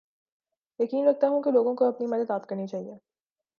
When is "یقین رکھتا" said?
0.79-1.27